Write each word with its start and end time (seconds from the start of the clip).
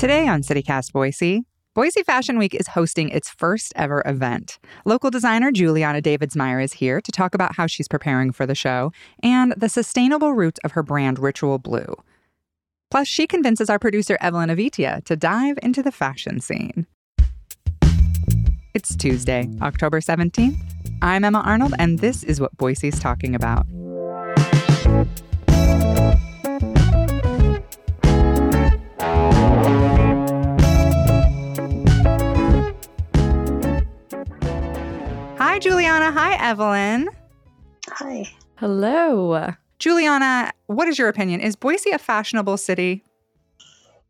Today 0.00 0.26
on 0.28 0.40
CityCast 0.40 0.92
Boise, 0.92 1.44
Boise 1.74 2.02
Fashion 2.02 2.38
Week 2.38 2.54
is 2.54 2.68
hosting 2.68 3.10
its 3.10 3.28
first 3.28 3.70
ever 3.76 4.02
event. 4.06 4.58
Local 4.86 5.10
designer 5.10 5.52
Juliana 5.52 6.00
Davidsmeier 6.00 6.64
is 6.64 6.72
here 6.72 7.02
to 7.02 7.12
talk 7.12 7.34
about 7.34 7.56
how 7.56 7.66
she's 7.66 7.86
preparing 7.86 8.32
for 8.32 8.46
the 8.46 8.54
show 8.54 8.92
and 9.22 9.52
the 9.58 9.68
sustainable 9.68 10.32
roots 10.32 10.58
of 10.64 10.72
her 10.72 10.82
brand 10.82 11.18
Ritual 11.18 11.58
Blue. 11.58 11.94
Plus, 12.90 13.08
she 13.08 13.26
convinces 13.26 13.68
our 13.68 13.78
producer 13.78 14.16
Evelyn 14.22 14.48
Avitia 14.48 15.04
to 15.04 15.16
dive 15.16 15.58
into 15.62 15.82
the 15.82 15.92
fashion 15.92 16.40
scene. 16.40 16.86
It's 18.72 18.96
Tuesday, 18.96 19.50
October 19.60 20.00
17th. 20.00 20.56
I'm 21.02 21.24
Emma 21.24 21.40
Arnold, 21.40 21.74
and 21.78 21.98
this 21.98 22.24
is 22.24 22.40
what 22.40 22.56
Boise's 22.56 22.98
talking 22.98 23.34
about. 23.34 23.66
Juliana. 35.60 36.10
Hi, 36.10 36.34
Evelyn. 36.50 37.10
Hi. 37.88 38.24
Hello. 38.56 39.52
Juliana, 39.78 40.52
what 40.66 40.88
is 40.88 40.98
your 40.98 41.08
opinion? 41.08 41.40
Is 41.40 41.54
Boise 41.56 41.90
a 41.90 41.98
fashionable 41.98 42.56
city? 42.56 43.04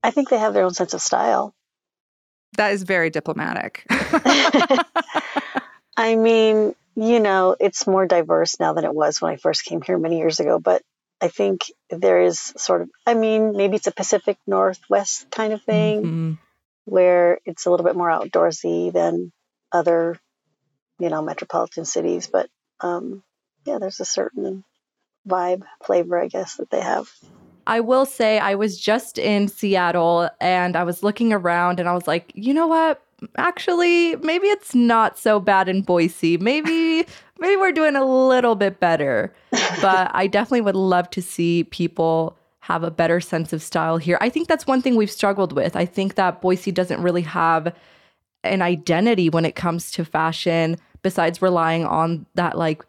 I 0.02 0.10
think 0.10 0.28
they 0.30 0.38
have 0.38 0.54
their 0.54 0.64
own 0.64 0.74
sense 0.74 0.94
of 0.94 1.00
style. 1.02 1.52
That 2.56 2.72
is 2.72 2.84
very 2.84 3.10
diplomatic. 3.10 3.84
I 5.96 6.14
mean, 6.16 6.74
you 6.96 7.20
know, 7.20 7.56
it's 7.58 7.86
more 7.86 8.06
diverse 8.06 8.58
now 8.60 8.72
than 8.72 8.84
it 8.84 8.94
was 8.94 9.20
when 9.20 9.32
I 9.32 9.36
first 9.36 9.64
came 9.64 9.82
here 9.82 9.98
many 9.98 10.18
years 10.18 10.40
ago, 10.40 10.58
but 10.58 10.82
I 11.20 11.28
think 11.28 11.62
there 11.90 12.22
is 12.22 12.38
sort 12.56 12.82
of, 12.82 12.90
I 13.06 13.14
mean, 13.14 13.56
maybe 13.56 13.76
it's 13.76 13.86
a 13.86 13.92
Pacific 13.92 14.38
Northwest 14.46 15.30
kind 15.30 15.52
of 15.52 15.62
thing 15.62 16.02
Mhm. 16.02 16.38
where 16.84 17.38
it's 17.44 17.66
a 17.66 17.70
little 17.70 17.84
bit 17.84 17.96
more 17.96 18.08
outdoorsy 18.08 18.92
than 18.92 19.30
other, 19.70 20.16
you 21.00 21.08
know, 21.08 21.22
metropolitan 21.22 21.84
cities. 21.84 22.28
But 22.28 22.48
um, 22.80 23.22
yeah, 23.64 23.78
there's 23.78 24.00
a 24.00 24.04
certain 24.04 24.64
vibe, 25.28 25.62
flavor, 25.82 26.20
I 26.20 26.28
guess, 26.28 26.56
that 26.56 26.70
they 26.70 26.80
have. 26.80 27.10
I 27.66 27.80
will 27.80 28.06
say 28.06 28.38
I 28.38 28.54
was 28.54 28.80
just 28.80 29.18
in 29.18 29.48
Seattle 29.48 30.28
and 30.40 30.76
I 30.76 30.84
was 30.84 31.02
looking 31.02 31.32
around 31.32 31.78
and 31.78 31.88
I 31.88 31.94
was 31.94 32.06
like, 32.06 32.32
you 32.34 32.54
know 32.54 32.66
what? 32.66 33.02
Actually, 33.36 34.16
maybe 34.16 34.46
it's 34.46 34.74
not 34.74 35.18
so 35.18 35.38
bad 35.40 35.68
in 35.68 35.82
Boise. 35.82 36.38
Maybe 36.38 37.06
maybe 37.38 37.56
we're 37.56 37.72
doing 37.72 37.96
a 37.96 38.04
little 38.04 38.54
bit 38.54 38.80
better. 38.80 39.34
But 39.80 40.10
I 40.14 40.26
definitely 40.26 40.62
would 40.62 40.76
love 40.76 41.10
to 41.10 41.22
see 41.22 41.64
people 41.64 42.36
have 42.60 42.82
a 42.82 42.90
better 42.90 43.20
sense 43.20 43.52
of 43.52 43.62
style 43.62 43.98
here. 43.98 44.18
I 44.20 44.28
think 44.28 44.48
that's 44.48 44.66
one 44.66 44.80
thing 44.80 44.96
we've 44.96 45.10
struggled 45.10 45.52
with. 45.52 45.76
I 45.76 45.86
think 45.86 46.14
that 46.14 46.40
Boise 46.40 46.72
doesn't 46.72 47.02
really 47.02 47.22
have 47.22 47.74
an 48.42 48.62
identity 48.62 49.28
when 49.28 49.44
it 49.44 49.54
comes 49.54 49.90
to 49.92 50.04
fashion 50.04 50.76
besides 51.02 51.40
relying 51.42 51.84
on 51.84 52.26
that 52.34 52.56
like 52.58 52.84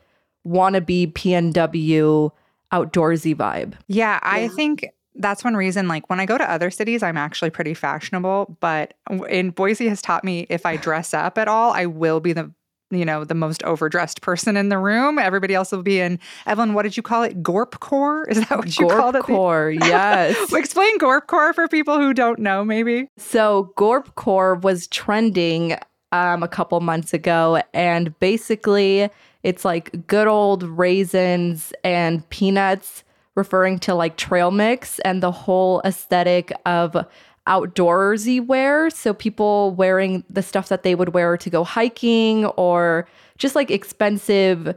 wannabe 0.47 1.13
PNW 1.13 2.31
outdoorsy 2.73 3.35
vibe. 3.35 3.73
Yeah, 3.87 4.19
I 4.23 4.41
Yeah. 4.41 4.47
think 4.55 4.89
that's 5.15 5.43
one 5.43 5.55
reason. 5.55 5.87
Like 5.87 6.09
when 6.09 6.19
I 6.19 6.25
go 6.25 6.37
to 6.37 6.49
other 6.49 6.71
cities, 6.71 7.03
I'm 7.03 7.17
actually 7.17 7.49
pretty 7.49 7.73
fashionable. 7.73 8.57
But 8.61 8.93
in 9.29 9.49
Boise 9.51 9.89
has 9.89 10.01
taught 10.01 10.23
me 10.23 10.47
if 10.49 10.65
I 10.65 10.77
dress 10.77 11.13
up 11.13 11.37
at 11.37 11.47
all, 11.47 11.73
I 11.73 11.85
will 11.85 12.19
be 12.19 12.33
the 12.33 12.51
you 12.93 13.05
know 13.05 13.23
the 13.23 13.33
most 13.33 13.63
overdressed 13.63 14.21
person 14.21 14.57
in 14.57 14.67
the 14.69 14.77
room. 14.77 15.17
Everybody 15.19 15.53
else 15.53 15.71
will 15.71 15.81
be 15.83 15.99
in. 16.01 16.19
Evelyn, 16.45 16.73
what 16.73 16.83
did 16.83 16.97
you 16.97 17.03
call 17.03 17.23
it? 17.23 17.41
Gorpcore? 17.43 18.23
Is 18.29 18.39
that 18.47 18.57
what 18.57 18.77
you 18.79 18.87
called 18.87 19.15
it? 19.15 19.23
Gorpcore, 19.23 19.77
yes. 19.85 20.51
Explain 20.53 20.97
Gorpcore 20.97 21.53
for 21.53 21.67
people 21.69 21.97
who 21.97 22.13
don't 22.13 22.39
know, 22.39 22.65
maybe. 22.65 23.07
So 23.17 23.71
Gorpcore 23.77 24.61
was 24.61 24.87
trending 24.87 25.77
um, 26.11 26.43
a 26.43 26.47
couple 26.47 26.79
months 26.81 27.13
ago, 27.13 27.61
and 27.73 28.17
basically 28.19 29.09
it's 29.43 29.65
like 29.65 30.07
good 30.07 30.27
old 30.27 30.63
raisins 30.63 31.73
and 31.83 32.27
peanuts, 32.29 33.03
referring 33.35 33.79
to 33.79 33.95
like 33.95 34.17
trail 34.17 34.51
mix 34.51 34.99
and 34.99 35.23
the 35.23 35.31
whole 35.31 35.81
aesthetic 35.85 36.51
of 36.65 37.05
outdoorsy 37.47 38.45
wear. 38.45 38.89
So 38.89 39.13
people 39.13 39.71
wearing 39.71 40.23
the 40.29 40.43
stuff 40.43 40.69
that 40.69 40.83
they 40.83 40.95
would 40.95 41.13
wear 41.13 41.37
to 41.37 41.49
go 41.49 41.63
hiking 41.63 42.45
or 42.45 43.07
just 43.37 43.55
like 43.55 43.71
expensive 43.71 44.75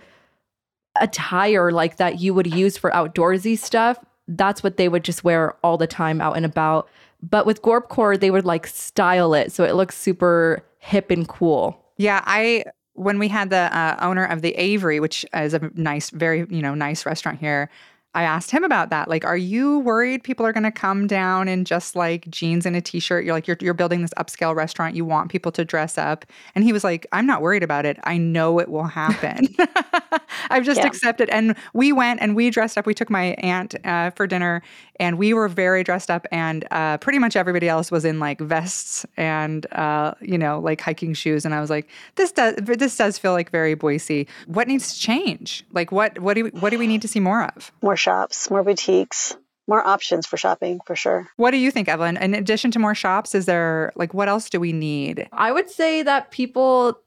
attire 1.00 1.72
like 1.72 1.96
that 1.96 2.20
you 2.20 2.32
would 2.32 2.46
use 2.46 2.76
for 2.76 2.90
outdoorsy 2.92 3.58
stuff. 3.58 3.98
That's 4.28 4.62
what 4.62 4.76
they 4.76 4.88
would 4.88 5.04
just 5.04 5.24
wear 5.24 5.54
all 5.62 5.76
the 5.76 5.86
time 5.86 6.20
out 6.20 6.36
and 6.36 6.46
about. 6.46 6.88
But 7.22 7.46
with 7.46 7.62
Gorpcore, 7.62 8.18
they 8.18 8.30
would 8.30 8.44
like 8.44 8.66
style 8.66 9.34
it 9.34 9.52
so 9.52 9.64
it 9.64 9.74
looks 9.74 9.96
super 9.96 10.62
hip 10.84 11.10
and 11.10 11.26
cool. 11.26 11.82
Yeah, 11.96 12.22
I 12.24 12.64
when 12.92 13.18
we 13.18 13.28
had 13.28 13.50
the 13.50 13.76
uh, 13.76 13.96
owner 14.00 14.24
of 14.24 14.42
the 14.42 14.54
Avery, 14.54 15.00
which 15.00 15.24
is 15.34 15.54
a 15.54 15.70
nice, 15.74 16.10
very 16.10 16.46
you 16.50 16.62
know 16.62 16.74
nice 16.74 17.06
restaurant 17.06 17.38
here. 17.38 17.70
I 18.14 18.22
asked 18.22 18.50
him 18.50 18.64
about 18.64 18.90
that. 18.90 19.08
Like, 19.08 19.24
are 19.24 19.36
you 19.36 19.80
worried 19.80 20.22
people 20.22 20.46
are 20.46 20.52
going 20.52 20.62
to 20.64 20.70
come 20.70 21.06
down 21.06 21.48
in 21.48 21.64
just 21.64 21.96
like 21.96 22.28
jeans 22.30 22.64
and 22.66 22.76
a 22.76 22.80
t-shirt? 22.80 23.24
You're 23.24 23.34
like, 23.34 23.46
you're, 23.46 23.56
you're 23.60 23.74
building 23.74 24.02
this 24.02 24.14
upscale 24.16 24.54
restaurant. 24.54 24.94
You 24.94 25.04
want 25.04 25.30
people 25.30 25.50
to 25.52 25.64
dress 25.64 25.98
up. 25.98 26.24
And 26.54 26.64
he 26.64 26.72
was 26.72 26.84
like, 26.84 27.06
I'm 27.12 27.26
not 27.26 27.42
worried 27.42 27.62
about 27.62 27.86
it. 27.86 27.98
I 28.04 28.16
know 28.18 28.58
it 28.60 28.68
will 28.68 28.84
happen. 28.84 29.48
I've 30.50 30.64
just 30.64 30.78
Yeah. 30.80 30.86
accepted. 30.86 31.28
And 31.30 31.56
we 31.72 31.92
went 31.92 32.20
and 32.20 32.36
we 32.36 32.50
dressed 32.50 32.78
up. 32.78 32.86
We 32.86 32.94
took 32.94 33.10
my 33.10 33.34
aunt 33.38 33.74
uh, 33.84 34.10
for 34.10 34.26
dinner 34.26 34.62
and 35.00 35.18
we 35.18 35.34
were 35.34 35.48
very 35.48 35.82
dressed 35.82 36.10
up. 36.10 36.26
And 36.30 36.66
uh, 36.70 36.98
pretty 36.98 37.18
much 37.18 37.36
everybody 37.36 37.68
else 37.68 37.90
was 37.90 38.04
in 38.04 38.20
like 38.20 38.40
vests 38.40 39.04
and, 39.16 39.66
uh, 39.72 40.14
you 40.20 40.38
know, 40.38 40.60
like 40.60 40.80
hiking 40.80 41.14
shoes. 41.14 41.44
And 41.44 41.54
I 41.54 41.60
was 41.60 41.70
like, 41.70 41.88
this 42.14 42.30
does, 42.32 42.54
this 42.56 42.96
does 42.96 43.18
feel 43.18 43.32
like 43.32 43.50
very 43.50 43.74
Boise. 43.74 44.28
What 44.46 44.68
needs 44.68 44.94
to 44.94 45.00
change? 45.00 45.64
Like, 45.72 45.90
what, 45.90 46.18
what 46.20 46.34
do 46.34 46.44
we, 46.44 46.50
what 46.50 46.70
do 46.70 46.78
we 46.78 46.86
need 46.86 47.02
to 47.02 47.08
see 47.08 47.20
more 47.20 47.44
of? 47.44 47.72
More 47.82 47.96
shops, 48.04 48.50
more 48.50 48.62
boutiques, 48.62 49.36
more 49.66 49.84
options 49.86 50.26
for 50.26 50.36
shopping 50.36 50.80
for 50.86 50.94
sure. 50.94 51.26
What 51.36 51.52
do 51.52 51.56
you 51.56 51.70
think, 51.70 51.88
Evelyn? 51.88 52.16
In 52.18 52.34
addition 52.34 52.70
to 52.72 52.78
more 52.78 52.94
shops, 52.94 53.34
is 53.34 53.46
there 53.46 53.92
like 53.96 54.12
what 54.14 54.28
else 54.28 54.50
do 54.50 54.60
we 54.60 54.72
need? 54.72 55.26
I 55.32 55.50
would 55.52 55.70
say 55.70 56.02
that 56.02 56.30
people, 56.30 56.98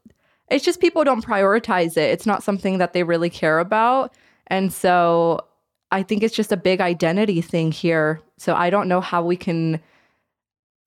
it's 0.50 0.66
just 0.66 0.82
people 0.82 1.04
don't 1.04 1.24
prioritize 1.24 1.98
it. 1.98 2.10
It's 2.10 2.26
not 2.26 2.44
something 2.44 2.80
that 2.80 2.94
they 2.94 3.04
really 3.04 3.30
care 3.30 3.60
about. 3.60 4.14
And 4.48 4.74
so 4.74 5.46
I 5.92 6.04
think 6.04 6.24
it's 6.24 6.36
just 6.36 6.52
a 6.52 6.58
big 6.58 6.82
identity 6.82 7.42
thing 7.42 7.72
here. 7.72 8.22
So 8.38 8.56
I 8.56 8.70
don't 8.70 8.88
know 8.88 9.02
how 9.02 9.24
we 9.24 9.38
can 9.38 9.80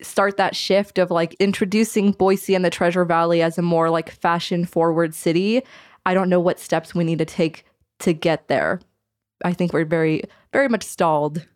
start 0.03 0.39
that 0.39 0.57
shift 0.57 0.99
of 0.99 1.11
like 1.11 1.35
introducing 1.35 2.13
Boise 2.13 2.55
and 2.55 2.65
the 2.65 2.71
Treasure 2.71 3.05
Valley 3.05 3.43
as 3.43 3.59
a 3.59 3.63
more 3.63 3.91
like 3.91 4.11
fashion 4.11 4.65
forward 4.65 5.15
city. 5.15 5.63
I 6.05 6.15
don't 6.15 6.31
know 6.31 6.41
what 6.41 6.59
steps 6.59 6.95
we 6.95 7.05
need 7.05 7.19
to 7.19 7.25
take 7.25 7.65
to 8.01 8.13
get 8.13 8.49
there. 8.49 8.81
I 9.45 9.53
think 9.53 9.73
we're 9.73 9.85
very, 9.85 10.23
very 10.53 10.69
much 10.69 10.85
stalled. 10.85 11.47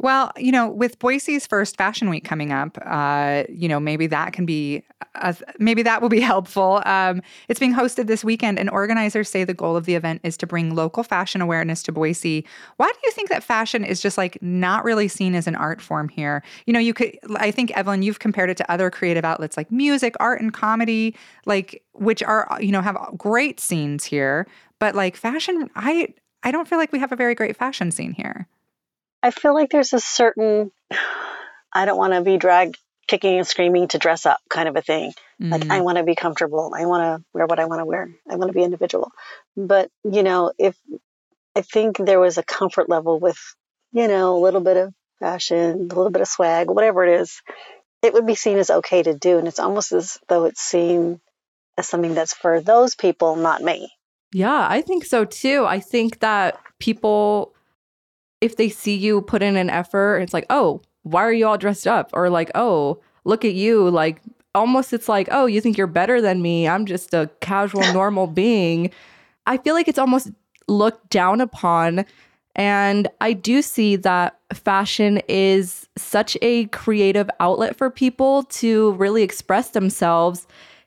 Well, 0.00 0.30
you 0.36 0.52
know, 0.52 0.68
with 0.68 1.00
Boise's 1.00 1.44
first 1.44 1.76
fashion 1.76 2.08
week 2.08 2.24
coming 2.24 2.52
up, 2.52 2.78
uh, 2.86 3.42
you 3.48 3.68
know, 3.68 3.80
maybe 3.80 4.06
that 4.06 4.32
can 4.32 4.46
be, 4.46 4.84
uh, 5.16 5.32
maybe 5.58 5.82
that 5.82 6.00
will 6.00 6.08
be 6.08 6.20
helpful. 6.34 6.80
Um, 6.86 7.20
it's 7.48 7.58
being 7.58 7.74
hosted 7.74 8.06
this 8.06 8.22
weekend, 8.22 8.60
and 8.60 8.70
organizers 8.70 9.28
say 9.28 9.42
the 9.42 9.54
goal 9.54 9.76
of 9.76 9.86
the 9.86 9.96
event 9.96 10.20
is 10.22 10.36
to 10.36 10.46
bring 10.46 10.76
local 10.76 11.02
fashion 11.02 11.40
awareness 11.40 11.82
to 11.82 11.92
Boise. 11.92 12.46
Why 12.76 12.86
do 12.86 12.98
you 13.02 13.10
think 13.10 13.28
that 13.30 13.42
fashion 13.42 13.84
is 13.84 14.00
just 14.00 14.16
like 14.16 14.40
not 14.40 14.84
really 14.84 15.08
seen 15.08 15.34
as 15.34 15.48
an 15.48 15.56
art 15.56 15.80
form 15.80 16.08
here? 16.08 16.44
You 16.66 16.72
know, 16.72 16.80
you 16.80 16.94
could, 16.94 17.18
I 17.34 17.50
think, 17.50 17.72
Evelyn, 17.76 18.02
you've 18.02 18.20
compared 18.20 18.50
it 18.50 18.56
to 18.58 18.70
other 18.70 18.92
creative 18.92 19.24
outlets 19.24 19.56
like 19.56 19.72
music, 19.72 20.14
art, 20.20 20.40
and 20.40 20.52
comedy, 20.52 21.16
like, 21.44 21.82
which 21.94 22.22
are, 22.22 22.46
you 22.60 22.70
know, 22.70 22.82
have 22.82 22.96
great 23.16 23.58
scenes 23.58 24.04
here. 24.04 24.46
But 24.78 24.94
like 24.94 25.16
fashion, 25.16 25.68
I, 25.74 26.14
I 26.42 26.50
don't 26.50 26.68
feel 26.68 26.78
like 26.78 26.92
we 26.92 27.00
have 27.00 27.12
a 27.12 27.16
very 27.16 27.34
great 27.34 27.56
fashion 27.56 27.90
scene 27.90 28.12
here. 28.12 28.46
I 29.22 29.30
feel 29.30 29.54
like 29.54 29.70
there's 29.70 29.92
a 29.92 30.00
certain, 30.00 30.70
I 31.72 31.84
don't 31.84 31.98
want 31.98 32.12
to 32.14 32.22
be 32.22 32.36
dragged 32.36 32.78
kicking 33.08 33.38
and 33.38 33.46
screaming 33.46 33.88
to 33.88 33.98
dress 33.98 34.26
up 34.26 34.38
kind 34.48 34.68
of 34.68 34.76
a 34.76 34.82
thing. 34.82 35.12
Like, 35.40 35.62
Mm. 35.62 35.70
I 35.70 35.80
want 35.80 35.98
to 35.98 36.04
be 36.04 36.14
comfortable. 36.14 36.72
I 36.76 36.84
want 36.86 37.02
to 37.02 37.24
wear 37.32 37.46
what 37.46 37.58
I 37.58 37.64
want 37.64 37.80
to 37.80 37.86
wear. 37.86 38.10
I 38.28 38.36
want 38.36 38.48
to 38.50 38.52
be 38.52 38.62
individual. 38.62 39.12
But, 39.56 39.90
you 40.04 40.22
know, 40.22 40.52
if 40.58 40.76
I 41.56 41.62
think 41.62 41.96
there 41.96 42.20
was 42.20 42.38
a 42.38 42.42
comfort 42.42 42.88
level 42.88 43.18
with, 43.18 43.38
you 43.92 44.08
know, 44.08 44.36
a 44.36 44.40
little 44.40 44.60
bit 44.60 44.76
of 44.76 44.94
fashion, 45.20 45.88
a 45.90 45.94
little 45.94 46.10
bit 46.10 46.22
of 46.22 46.28
swag, 46.28 46.68
whatever 46.68 47.04
it 47.04 47.20
is, 47.20 47.40
it 48.02 48.12
would 48.14 48.26
be 48.26 48.34
seen 48.34 48.58
as 48.58 48.70
okay 48.70 49.02
to 49.02 49.14
do. 49.14 49.38
And 49.38 49.48
it's 49.48 49.58
almost 49.58 49.92
as 49.92 50.18
though 50.28 50.44
it's 50.44 50.60
seen 50.60 51.20
as 51.76 51.88
something 51.88 52.14
that's 52.14 52.34
for 52.34 52.60
those 52.60 52.94
people, 52.94 53.36
not 53.36 53.62
me. 53.62 53.90
Yeah, 54.32 54.66
I 54.68 54.82
think 54.82 55.04
so 55.04 55.24
too. 55.24 55.64
I 55.66 55.80
think 55.80 56.20
that 56.20 56.60
people, 56.78 57.54
if 58.40 58.56
they 58.56 58.68
see 58.68 58.94
you 58.94 59.22
put 59.22 59.42
in 59.42 59.56
an 59.56 59.70
effort, 59.70 60.18
it's 60.18 60.34
like, 60.34 60.46
oh, 60.50 60.82
why 61.02 61.22
are 61.22 61.32
you 61.32 61.46
all 61.46 61.58
dressed 61.58 61.86
up? 61.86 62.10
Or 62.12 62.28
like, 62.28 62.50
oh, 62.54 63.00
look 63.24 63.44
at 63.44 63.54
you. 63.54 63.88
Like, 63.88 64.20
almost 64.54 64.92
it's 64.92 65.08
like, 65.08 65.28
oh, 65.30 65.46
you 65.46 65.60
think 65.60 65.78
you're 65.78 65.86
better 65.86 66.20
than 66.20 66.42
me. 66.42 66.68
I'm 66.68 66.84
just 66.84 67.14
a 67.14 67.30
casual, 67.40 67.80
normal 67.92 68.26
being. 68.26 68.90
I 69.46 69.56
feel 69.56 69.74
like 69.74 69.88
it's 69.88 69.98
almost 69.98 70.30
looked 70.66 71.08
down 71.10 71.40
upon. 71.40 72.04
And 72.54 73.08
I 73.20 73.32
do 73.32 73.62
see 73.62 73.96
that 73.96 74.38
fashion 74.52 75.22
is 75.28 75.88
such 75.96 76.36
a 76.42 76.66
creative 76.66 77.30
outlet 77.40 77.76
for 77.76 77.88
people 77.88 78.42
to 78.44 78.92
really 78.92 79.22
express 79.22 79.70
themselves. 79.70 80.46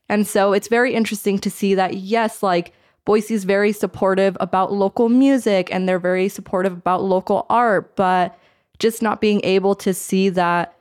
And 0.09 0.27
so 0.27 0.51
it's 0.53 0.67
very 0.67 0.93
interesting 0.93 1.39
to 1.39 1.49
see 1.49 1.73
that, 1.75 1.95
yes, 1.95 2.43
like 2.43 2.73
Boise 3.05 3.33
is 3.33 3.43
very 3.43 3.71
supportive 3.71 4.37
about 4.39 4.71
local 4.71 5.09
music 5.09 5.73
and 5.73 5.87
they're 5.87 5.99
very 5.99 6.29
supportive 6.29 6.73
about 6.73 7.03
local 7.03 7.45
art, 7.49 7.95
but 7.95 8.37
just 8.79 9.01
not 9.01 9.21
being 9.21 9.41
able 9.43 9.75
to 9.75 9.93
see 9.93 10.29
that 10.29 10.75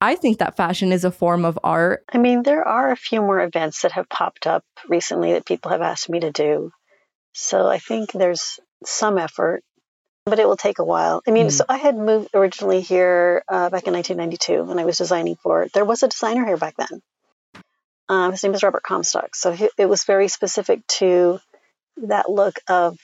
I 0.00 0.14
think 0.14 0.38
that 0.38 0.56
fashion 0.56 0.92
is 0.92 1.04
a 1.04 1.10
form 1.10 1.44
of 1.44 1.58
art. 1.64 2.04
I 2.12 2.18
mean, 2.18 2.42
there 2.42 2.66
are 2.66 2.90
a 2.90 2.96
few 2.96 3.20
more 3.20 3.40
events 3.40 3.82
that 3.82 3.92
have 3.92 4.08
popped 4.08 4.46
up 4.46 4.64
recently 4.88 5.32
that 5.32 5.46
people 5.46 5.70
have 5.70 5.80
asked 5.80 6.08
me 6.08 6.20
to 6.20 6.30
do. 6.30 6.70
So 7.32 7.66
I 7.66 7.78
think 7.78 8.12
there's 8.12 8.60
some 8.84 9.18
effort, 9.18 9.62
but 10.26 10.38
it 10.38 10.46
will 10.46 10.56
take 10.56 10.78
a 10.78 10.84
while. 10.84 11.22
I 11.26 11.30
mean, 11.30 11.48
mm. 11.48 11.52
so 11.52 11.64
I 11.68 11.78
had 11.78 11.96
moved 11.96 12.30
originally 12.34 12.82
here 12.82 13.42
uh, 13.48 13.70
back 13.70 13.86
in 13.86 13.94
1992 13.94 14.64
when 14.64 14.78
I 14.78 14.84
was 14.84 14.98
designing 14.98 15.36
for 15.36 15.62
it. 15.62 15.72
There 15.72 15.84
was 15.84 16.02
a 16.02 16.08
designer 16.08 16.44
here 16.44 16.56
back 16.56 16.76
then. 16.76 17.02
Um, 18.08 18.32
his 18.32 18.42
name 18.42 18.54
is 18.54 18.62
Robert 18.62 18.82
Comstock. 18.82 19.34
So 19.34 19.52
he, 19.52 19.68
it 19.78 19.86
was 19.86 20.04
very 20.04 20.28
specific 20.28 20.86
to 20.98 21.40
that 22.02 22.30
look 22.30 22.58
of, 22.68 22.98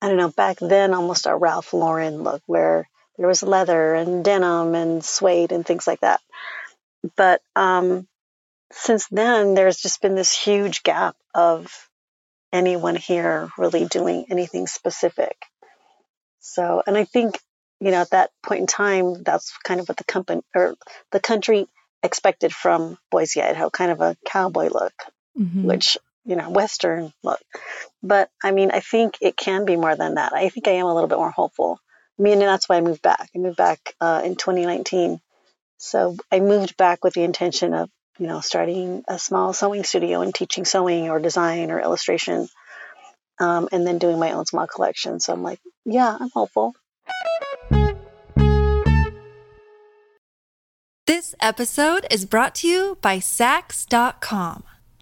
I 0.00 0.08
don't 0.08 0.16
know, 0.16 0.30
back 0.30 0.58
then 0.60 0.94
almost 0.94 1.26
a 1.26 1.34
Ralph 1.34 1.72
Lauren 1.72 2.22
look 2.22 2.42
where 2.46 2.88
there 3.16 3.28
was 3.28 3.42
leather 3.42 3.94
and 3.94 4.24
denim 4.24 4.74
and 4.74 5.04
suede 5.04 5.52
and 5.52 5.64
things 5.64 5.86
like 5.86 6.00
that. 6.00 6.20
But 7.16 7.42
um, 7.54 8.06
since 8.72 9.06
then, 9.08 9.54
there's 9.54 9.78
just 9.78 10.02
been 10.02 10.14
this 10.14 10.36
huge 10.36 10.82
gap 10.82 11.16
of 11.34 11.72
anyone 12.52 12.96
here 12.96 13.50
really 13.58 13.84
doing 13.84 14.26
anything 14.30 14.66
specific. 14.66 15.36
So, 16.40 16.82
and 16.86 16.96
I 16.96 17.04
think, 17.04 17.38
you 17.80 17.90
know, 17.90 18.00
at 18.00 18.10
that 18.10 18.30
point 18.42 18.60
in 18.60 18.66
time, 18.66 19.22
that's 19.22 19.56
kind 19.64 19.80
of 19.80 19.88
what 19.88 19.96
the 19.96 20.04
company 20.04 20.42
or 20.54 20.74
the 21.10 21.20
country 21.20 21.66
expected 22.02 22.52
from 22.54 22.98
Boise, 23.10 23.42
Idaho, 23.42 23.70
kind 23.70 23.90
of 23.90 24.00
a 24.00 24.16
cowboy 24.26 24.68
look, 24.70 24.92
mm-hmm. 25.38 25.64
which, 25.64 25.98
you 26.24 26.36
know, 26.36 26.50
Western 26.50 27.12
look. 27.22 27.40
But 28.02 28.30
I 28.42 28.50
mean, 28.50 28.70
I 28.70 28.80
think 28.80 29.18
it 29.20 29.36
can 29.36 29.64
be 29.64 29.76
more 29.76 29.96
than 29.96 30.14
that. 30.14 30.32
I 30.32 30.48
think 30.48 30.68
I 30.68 30.72
am 30.72 30.86
a 30.86 30.94
little 30.94 31.08
bit 31.08 31.18
more 31.18 31.30
hopeful. 31.30 31.78
I 32.18 32.22
mean, 32.22 32.38
that's 32.38 32.68
why 32.68 32.76
I 32.76 32.80
moved 32.80 33.02
back. 33.02 33.28
I 33.34 33.38
moved 33.38 33.56
back 33.56 33.94
uh, 34.00 34.22
in 34.24 34.36
2019. 34.36 35.20
So 35.76 36.16
I 36.30 36.40
moved 36.40 36.76
back 36.76 37.02
with 37.02 37.14
the 37.14 37.24
intention 37.24 37.74
of, 37.74 37.90
you 38.18 38.26
know, 38.26 38.40
starting 38.40 39.02
a 39.08 39.18
small 39.18 39.52
sewing 39.52 39.84
studio 39.84 40.20
and 40.20 40.34
teaching 40.34 40.64
sewing 40.64 41.10
or 41.10 41.18
design 41.18 41.70
or 41.70 41.80
illustration, 41.80 42.48
um, 43.40 43.68
and 43.72 43.86
then 43.86 43.98
doing 43.98 44.18
my 44.18 44.32
own 44.32 44.46
small 44.46 44.66
collection. 44.66 45.18
So 45.18 45.32
I'm 45.32 45.42
like, 45.42 45.60
yeah, 45.84 46.16
I'm 46.18 46.30
hopeful. 46.30 46.74
This 51.06 51.34
episode 51.40 52.06
is 52.10 52.24
brought 52.24 52.54
to 52.56 52.68
you 52.68 52.96
by 53.02 53.18
Saks.com. 53.18 54.64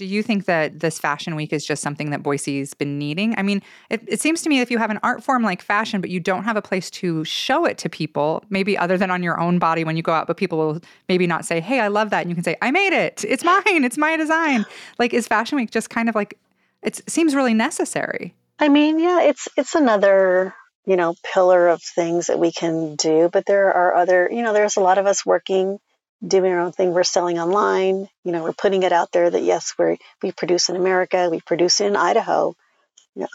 Do 0.00 0.06
you 0.06 0.22
think 0.22 0.46
that 0.46 0.80
this 0.80 0.98
fashion 0.98 1.36
week 1.36 1.52
is 1.52 1.62
just 1.62 1.82
something 1.82 2.08
that 2.08 2.22
Boise's 2.22 2.72
been 2.72 2.98
needing? 2.98 3.34
I 3.36 3.42
mean, 3.42 3.60
it, 3.90 4.00
it, 4.06 4.18
seems 4.18 4.40
to 4.40 4.48
me 4.48 4.60
if 4.60 4.70
you 4.70 4.78
have 4.78 4.90
an 4.90 4.98
art 5.02 5.22
form 5.22 5.42
like 5.42 5.60
fashion, 5.60 6.00
but 6.00 6.08
you 6.08 6.20
don't 6.20 6.44
have 6.44 6.56
a 6.56 6.62
place 6.62 6.90
to 6.92 7.22
show 7.26 7.66
it 7.66 7.76
to 7.76 7.90
people, 7.90 8.42
maybe 8.48 8.78
other 8.78 8.96
than 8.96 9.10
on 9.10 9.22
your 9.22 9.38
own 9.38 9.58
body 9.58 9.84
when 9.84 9.98
you 9.98 10.02
go 10.02 10.12
out, 10.12 10.26
but 10.26 10.38
people 10.38 10.56
will 10.56 10.80
maybe 11.10 11.26
not 11.26 11.44
say, 11.44 11.60
Hey, 11.60 11.80
I 11.80 11.88
love 11.88 12.08
that. 12.08 12.22
And 12.22 12.30
you 12.30 12.34
can 12.34 12.42
say, 12.42 12.56
I 12.62 12.70
made 12.70 12.94
it. 12.94 13.26
It's 13.28 13.44
mine. 13.44 13.84
It's 13.84 13.98
my 13.98 14.16
design. 14.16 14.64
Like, 14.98 15.12
is 15.12 15.28
Fashion 15.28 15.56
Week 15.56 15.70
just 15.70 15.90
kind 15.90 16.08
of 16.08 16.14
like, 16.14 16.38
it 16.82 17.02
seems 17.06 17.34
really 17.34 17.52
necessary? 17.52 18.34
I 18.58 18.70
mean, 18.70 19.00
yeah, 19.00 19.20
it's 19.20 19.48
it's 19.58 19.74
another 19.74 20.54
you 20.86 20.96
know 20.96 21.14
pillar 21.34 21.68
of 21.68 21.82
things 21.82 22.28
that 22.28 22.38
we 22.38 22.52
can 22.52 22.96
do, 22.96 23.28
but 23.30 23.44
there 23.44 23.70
are 23.70 23.96
other 23.96 24.30
you 24.32 24.42
know 24.42 24.54
there's 24.54 24.78
a 24.78 24.80
lot 24.80 24.96
of 24.96 25.06
us 25.06 25.26
working 25.26 25.78
doing 26.26 26.52
our 26.52 26.60
own 26.60 26.72
thing. 26.72 26.92
We're 26.92 27.04
selling 27.04 27.38
online. 27.38 28.08
You 28.24 28.32
know, 28.32 28.42
we're 28.42 28.52
putting 28.52 28.82
it 28.82 28.92
out 28.92 29.12
there 29.12 29.28
that 29.28 29.42
yes, 29.42 29.74
we 29.78 29.98
we 30.22 30.32
produce 30.32 30.68
in 30.68 30.76
America, 30.76 31.28
we 31.30 31.40
produce 31.40 31.80
in 31.80 31.96
Idaho, 31.96 32.54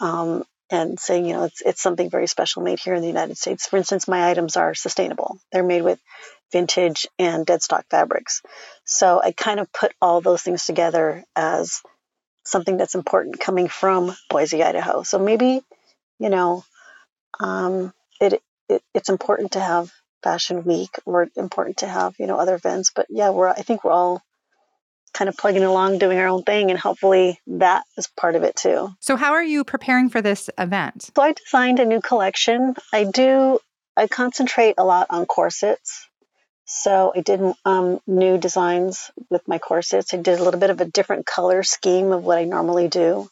um, 0.00 0.44
and 0.70 0.98
saying 0.98 1.26
you 1.26 1.34
know 1.34 1.44
it's 1.44 1.60
it's 1.62 1.82
something 1.82 2.10
very 2.10 2.26
special 2.26 2.62
made 2.62 2.78
here 2.80 2.94
in 2.94 3.02
the 3.02 3.08
United 3.08 3.38
States. 3.38 3.66
For 3.66 3.76
instance, 3.76 4.08
my 4.08 4.30
items 4.30 4.56
are 4.56 4.74
sustainable. 4.74 5.38
They're 5.52 5.62
made 5.62 5.82
with 5.82 6.00
vintage 6.52 7.06
and 7.18 7.44
dead 7.44 7.62
stock 7.62 7.86
fabrics. 7.90 8.42
So 8.84 9.20
I 9.22 9.32
kind 9.32 9.60
of 9.60 9.72
put 9.72 9.92
all 10.00 10.20
those 10.20 10.42
things 10.42 10.64
together 10.64 11.24
as 11.34 11.82
something 12.44 12.76
that's 12.76 12.94
important 12.94 13.40
coming 13.40 13.68
from 13.68 14.14
Boise, 14.30 14.62
Idaho. 14.62 15.02
So 15.02 15.18
maybe 15.18 15.60
you 16.18 16.28
know 16.30 16.64
um, 17.40 17.92
it, 18.20 18.42
it 18.68 18.82
it's 18.94 19.08
important 19.08 19.52
to 19.52 19.60
have 19.60 19.92
fashion 20.26 20.64
week 20.64 20.98
were 21.04 21.28
important 21.36 21.76
to 21.76 21.86
have 21.86 22.16
you 22.18 22.26
know 22.26 22.36
other 22.36 22.56
events 22.56 22.90
but 22.90 23.06
yeah 23.08 23.30
we're 23.30 23.48
i 23.48 23.62
think 23.66 23.84
we're 23.84 23.92
all 23.92 24.20
kind 25.16 25.28
of 25.28 25.36
plugging 25.36 25.62
along 25.62 25.98
doing 25.98 26.18
our 26.18 26.26
own 26.26 26.42
thing 26.42 26.70
and 26.70 26.78
hopefully 26.78 27.40
that 27.46 27.84
is 27.96 28.06
part 28.08 28.34
of 28.34 28.42
it 28.42 28.54
too. 28.54 28.90
So 29.00 29.16
how 29.16 29.32
are 29.32 29.42
you 29.42 29.64
preparing 29.64 30.10
for 30.10 30.20
this 30.20 30.50
event? 30.58 31.10
So 31.16 31.22
i 31.22 31.32
designed 31.32 31.80
a 31.80 31.86
new 31.86 32.00
collection. 32.00 32.74
I 32.92 33.04
do 33.04 33.60
i 33.96 34.08
concentrate 34.08 34.74
a 34.78 34.84
lot 34.84 35.06
on 35.10 35.24
corsets. 35.26 36.06
So 36.66 37.12
i 37.16 37.20
did 37.20 37.40
um, 37.64 38.00
new 38.06 38.36
designs 38.36 39.10
with 39.30 39.46
my 39.46 39.58
corsets. 39.58 40.12
I 40.12 40.18
did 40.18 40.38
a 40.38 40.42
little 40.42 40.60
bit 40.60 40.70
of 40.70 40.80
a 40.80 40.90
different 40.98 41.24
color 41.24 41.62
scheme 41.62 42.12
of 42.12 42.24
what 42.24 42.38
i 42.38 42.44
normally 42.44 42.88
do. 42.88 43.28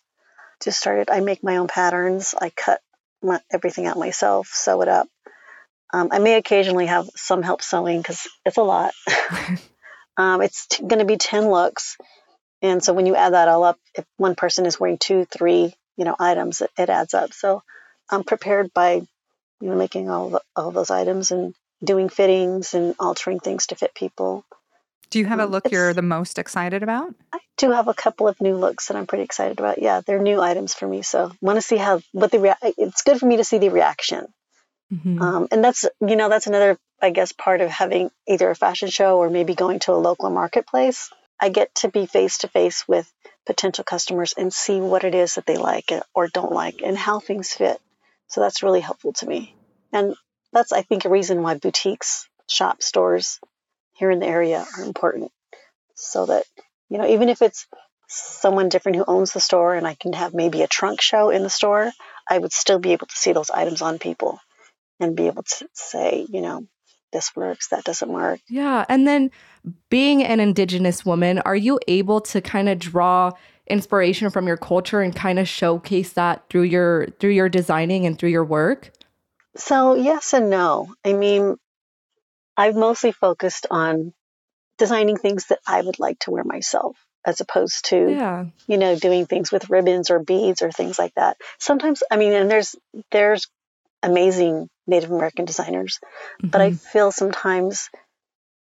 Just 0.63 0.79
started 0.79 1.11
i 1.11 1.21
make 1.21 1.43
my 1.43 1.57
own 1.57 1.69
patterns. 1.69 2.35
I 2.41 2.49
cut 2.51 2.81
my, 3.23 3.41
everything 3.51 3.87
out 3.87 3.99
myself 3.99 4.47
sew 4.47 4.81
it 4.81 4.89
up 4.89 5.09
um, 5.95 6.09
I 6.11 6.19
may 6.19 6.35
occasionally 6.35 6.87
have 6.87 7.09
some 7.15 7.45
help 7.45 7.63
sewing 7.63 7.99
because 7.99 8.27
it's 8.45 8.57
a 8.57 8.63
lot. 8.63 8.95
um, 10.17 10.43
it's 10.43 10.67
t- 10.67 10.83
going 10.85 10.99
to 10.99 11.05
be 11.05 11.17
10 11.17 11.49
looks. 11.49 11.97
And 12.61 12.83
so 12.83 12.93
when 12.93 13.07
you 13.07 13.15
add 13.15 13.33
that 13.33 13.47
all 13.47 13.63
up, 13.63 13.79
if 13.95 14.05
one 14.17 14.35
person 14.35 14.67
is 14.67 14.81
wearing 14.81 14.99
two, 14.99 15.25
three, 15.25 15.73
you 15.97 16.05
know, 16.05 16.17
items, 16.19 16.63
it, 16.63 16.71
it 16.77 16.91
adds 16.91 17.15
up. 17.15 17.33
So 17.33 17.63
I'm 18.11 18.25
prepared 18.25 18.75
by, 18.75 18.95
you 18.95 19.07
know, 19.61 19.77
making 19.77 20.11
all, 20.11 20.31
the, 20.31 20.41
all 20.57 20.73
those 20.73 20.91
items 20.91 21.31
and 21.31 21.55
doing 21.83 22.09
fittings 22.09 22.75
and 22.75 22.97
altering 22.99 23.39
things 23.39 23.69
to 23.69 23.77
fit 23.77 23.95
people. 23.95 24.45
Do 25.11 25.21
you 25.21 25.27
have 25.27 25.39
a 25.39 25.45
um, 25.45 25.51
look 25.53 25.71
you're 25.71 25.95
the 25.95 26.03
most 26.03 26.41
excited 26.41 26.83
about? 26.83 27.15
I 27.33 27.39
do 27.57 27.71
have 27.71 27.87
a 27.87 27.95
couple 27.95 28.27
of 28.27 28.41
new 28.41 28.57
looks 28.57 28.89
that 28.89 28.97
I'm 28.97 29.07
pretty 29.07 29.23
excited 29.23 29.61
about. 29.61 29.81
Yeah, 29.81 30.01
they're 30.05 30.19
new 30.19 30.41
items 30.41 30.75
for 30.75 30.89
me, 30.89 31.03
so 31.03 31.31
want 31.41 31.57
to 31.57 31.63
see 31.63 31.77
how 31.77 32.01
what 32.11 32.33
the 32.33 32.41
rea- 32.41 32.55
it's 32.63 33.03
good 33.03 33.21
for 33.21 33.27
me 33.27 33.37
to 33.37 33.45
see 33.45 33.59
the 33.59 33.69
reaction 33.69 34.27
Mm-hmm. 34.93 35.21
Um, 35.21 35.49
and 35.51 35.65
that's, 35.65 35.87
you 36.01 36.17
know, 36.17 36.29
that's 36.29 36.47
another, 36.47 36.79
I 37.01 37.11
guess, 37.11 37.33
part 37.33 37.61
of 37.61 37.71
having 37.71 38.11
either 38.29 38.51
a 38.51 38.55
fashion 38.55 38.89
show 38.91 39.19
or 39.19 39.31
maybe 39.31 39.55
going 39.55 39.79
to 39.81 39.93
a 39.93 39.95
local 39.95 40.31
marketplace. 40.31 41.11
I 41.41 41.49
get 41.49 41.75
to 41.77 41.89
be 41.89 42.07
face 42.07 42.39
to 42.39 42.49
face 42.49 42.87
with 42.87 43.11
potential 43.47 43.85
customers 43.85 44.35
and 44.37 44.53
see 44.53 44.81
what 44.81 45.05
it 45.05 45.15
is 45.15 45.35
that 45.35 45.47
they 45.47 45.57
like 45.57 45.91
or 46.15 46.29
don't 46.29 46.53
like 46.53 46.81
and 46.83 46.97
how 46.97 47.21
things 47.21 47.53
fit. 47.53 47.81
So 48.29 48.41
that's 48.41 48.63
really 48.63 48.81
helpful 48.81 49.13
to 49.15 49.27
me. 49.27 49.55
And 49.93 50.15
that's, 50.53 50.73
I 50.73 50.83
think, 50.83 51.05
a 51.05 51.11
reason 51.11 51.43
why 51.43 51.55
boutiques, 51.55 52.29
shop 52.49 52.83
stores 52.83 53.41
here 53.95 54.11
in 54.11 54.21
the 54.21 54.27
area 54.27 54.65
are 54.77 54.85
important. 54.85 55.33
So 55.95 56.27
that, 56.27 56.45
you 56.89 56.99
know, 56.99 57.09
even 57.09 57.29
if 57.29 57.43
it's 57.43 57.67
someone 58.07 58.69
different 58.69 58.97
who 58.97 59.05
owns 59.07 59.33
the 59.33 59.41
store 59.41 59.75
and 59.75 59.87
I 59.87 59.95
can 59.95 60.13
have 60.13 60.35
maybe 60.35 60.63
a 60.63 60.69
trunk 60.69 61.01
show 61.01 61.31
in 61.31 61.43
the 61.43 61.51
store, 61.51 61.91
I 62.29 62.39
would 62.39 62.53
still 62.53 62.79
be 62.79 62.93
able 62.93 63.07
to 63.07 63.17
see 63.17 63.33
those 63.33 63.51
items 63.51 63.83
on 63.83 63.99
people 63.99 64.41
and 65.05 65.17
be 65.17 65.27
able 65.27 65.43
to 65.45 65.69
say, 65.73 66.27
you 66.29 66.41
know, 66.41 66.67
this 67.13 67.35
works, 67.37 67.69
that 67.69 67.85
doesn't 67.85 68.09
work. 68.11 68.41
Yeah. 68.49 68.85
And 68.89 69.07
then 69.07 69.31
being 69.89 70.25
an 70.25 70.41
Indigenous 70.41 71.05
woman, 71.07 71.39
are 71.41 71.55
you 71.57 71.79
able 71.87 72.21
to 72.23 72.41
kind 72.41 72.69
of 72.69 72.79
draw 72.79 73.31
inspiration 73.67 74.31
from 74.31 74.47
your 74.47 74.57
culture 74.57 75.01
and 75.01 75.15
kind 75.15 75.39
of 75.39 75.49
showcase 75.49 76.13
that 76.15 76.45
through 76.51 76.63
your 76.65 77.07
through 77.21 77.31
your 77.31 77.49
designing 77.49 78.05
and 78.05 78.19
through 78.19 78.31
your 78.31 78.45
work? 78.45 78.91
So, 79.57 79.95
yes 79.95 80.33
and 80.33 80.51
no. 80.51 80.93
I 81.05 81.13
mean, 81.13 81.57
I've 82.57 82.75
mostly 82.75 83.13
focused 83.13 83.67
on 83.71 84.13
designing 84.79 85.17
things 85.17 85.47
that 85.47 85.61
I 85.67 85.81
would 85.81 86.01
like 86.01 86.19
to 86.21 86.33
wear 86.33 86.43
myself 86.45 86.97
as 87.25 87.41
opposed 87.41 87.87
to 87.87 88.11
Yeah. 88.11 88.45
you 88.67 88.77
know 88.77 88.97
doing 88.97 89.25
things 89.27 89.53
with 89.53 89.71
ribbons 89.71 90.11
or 90.11 90.19
beads 90.19 90.63
or 90.63 90.73
things 90.73 90.99
like 90.99 91.15
that. 91.15 91.37
Sometimes 91.61 92.03
I 92.11 92.17
mean 92.17 92.33
and 92.33 92.51
there's 92.51 92.75
there's 93.13 93.47
amazing 94.05 94.69
Native 94.87 95.11
American 95.11 95.45
designers, 95.45 95.99
but 96.43 96.61
I 96.61 96.71
Mhm. 96.71 96.81
feel 96.93 97.13
sometimes 97.13 97.89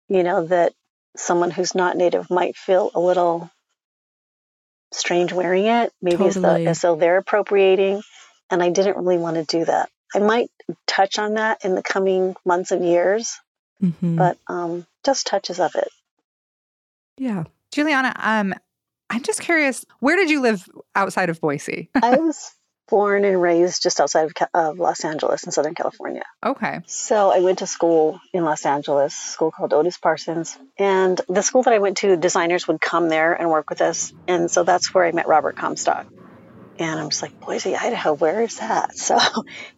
you 0.09 0.23
know 0.23 0.45
that 0.47 0.73
someone 1.17 1.51
who's 1.51 1.75
not 1.75 1.95
native 1.97 2.29
might 2.29 2.55
feel 2.57 2.91
a 2.95 2.99
little 2.99 3.49
strange 4.91 5.33
wearing 5.33 5.65
it, 5.65 5.91
maybe 6.01 6.25
as, 6.27 6.35
Totally. 6.35 6.65
though, 6.65 6.69
as 6.71 6.81
though 6.81 6.95
they're 6.95 7.17
appropriating, 7.17 8.01
and 8.49 8.61
I 8.63 8.69
didn't 8.69 8.97
really 8.97 9.17
want 9.17 9.35
to 9.37 9.43
do 9.43 9.65
that. 9.65 9.89
I 10.15 10.19
might 10.19 10.49
touch 10.87 11.17
on 11.19 11.35
that 11.35 11.63
in 11.65 11.73
the 11.75 11.81
coming 11.83 12.35
months 12.45 12.71
and 12.71 12.85
years, 12.85 13.39
Mhm. 13.81 14.17
but 14.17 14.37
um, 14.47 14.85
just 15.03 15.25
touches 15.27 15.59
of 15.59 15.75
it. 15.75 15.87
yeah. 17.17 17.43
Juliana, 17.71 18.13
um, 18.17 18.53
I'm 19.09 19.21
just 19.23 19.41
curious, 19.41 19.85
where 19.99 20.15
did 20.15 20.29
you 20.29 20.41
live 20.41 20.67
outside 20.95 21.29
of 21.29 21.39
Boise? 21.41 21.89
I 22.01 22.17
was 22.17 22.51
born 22.89 23.25
and 23.25 23.41
raised 23.41 23.81
just 23.81 23.99
outside 23.99 24.25
of, 24.25 24.33
of 24.53 24.79
Los 24.79 25.03
Angeles 25.05 25.43
in 25.43 25.51
Southern 25.51 25.75
California. 25.75 26.23
okay. 26.45 26.81
So 26.85 27.31
I 27.31 27.39
went 27.39 27.59
to 27.59 27.67
school 27.67 28.19
in 28.33 28.43
Los 28.43 28.65
Angeles, 28.65 29.13
a 29.13 29.31
school 29.31 29.51
called 29.51 29.73
Otis 29.73 29.97
Parsons. 29.97 30.57
And 30.77 31.19
the 31.29 31.41
school 31.41 31.63
that 31.63 31.73
I 31.73 31.79
went 31.79 31.97
to, 31.97 32.15
designers 32.17 32.67
would 32.67 32.81
come 32.81 33.09
there 33.09 33.33
and 33.33 33.49
work 33.49 33.69
with 33.69 33.81
us. 33.81 34.11
And 34.27 34.49
so 34.51 34.63
that's 34.63 34.93
where 34.93 35.05
I 35.05 35.11
met 35.11 35.27
Robert 35.27 35.55
Comstock. 35.55 36.05
And 36.79 36.99
I'm 36.99 37.09
just 37.09 37.21
like, 37.21 37.39
Boise, 37.39 37.75
Idaho, 37.75 38.13
where 38.13 38.41
is 38.41 38.57
that? 38.57 38.91
So 38.97 39.17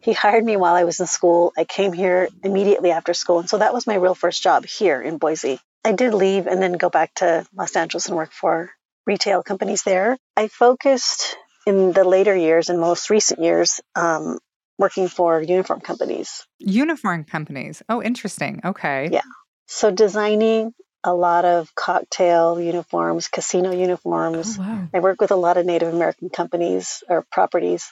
he 0.02 0.14
hired 0.14 0.44
me 0.46 0.56
while 0.56 0.76
I 0.76 0.84
was 0.84 1.00
in 1.00 1.08
school. 1.08 1.52
I 1.58 1.66
came 1.66 1.94
here 1.94 2.30
immediately 2.44 2.92
after 2.92 3.14
school. 3.14 3.40
And 3.40 3.50
so 3.50 3.58
that 3.58 3.74
was 3.74 3.86
my 3.88 3.96
real 3.96 4.16
first 4.16 4.42
job 4.42 4.66
here 4.66 5.02
in 5.02 5.18
Boise. 5.18 5.60
I 5.84 5.92
did 5.92 6.14
leave 6.14 6.48
and 6.48 6.62
then 6.62 6.74
go 6.74 6.90
back 6.90 7.14
to 7.16 7.46
Los 7.56 7.76
Angeles 7.76 8.08
and 8.08 8.16
work 8.16 8.32
for 8.32 8.72
retail 9.06 9.44
companies 9.44 9.84
there. 9.84 10.18
I 10.38 10.48
focused 10.48 11.38
in 11.66 11.92
the 11.92 12.04
later 12.04 12.36
years 12.36 12.70
and 12.70 12.80
most 12.80 13.10
recent 13.10 13.42
years 13.42 13.82
um, 13.96 14.40
working 14.78 15.08
for 15.08 15.42
uniform 15.42 15.82
companies. 15.82 16.46
Uniform 16.60 17.24
companies. 17.24 17.82
Oh, 17.90 18.02
interesting. 18.02 18.62
Okay. 18.64 19.10
Yeah. 19.12 19.22
So 19.68 19.92
designing 19.92 20.74
a 21.04 21.14
lot 21.14 21.46
of 21.46 21.74
cocktail 21.76 22.60
uniforms, 22.60 23.28
casino 23.28 23.72
uniforms. 23.72 24.58
Oh, 24.58 24.62
wow. 24.62 24.88
I 24.94 25.00
work 25.00 25.22
with 25.22 25.32
a 25.32 25.36
lot 25.36 25.58
of 25.58 25.66
Native 25.66 25.94
American 25.94 26.30
companies 26.30 27.04
or 27.08 27.26
properties. 27.32 27.86